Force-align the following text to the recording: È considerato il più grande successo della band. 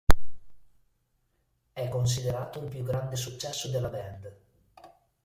È 1.73 1.87
considerato 1.89 2.57
il 2.59 2.69
più 2.71 2.81
grande 2.81 3.15
successo 3.15 3.67
della 3.69 3.89
band. 3.89 4.37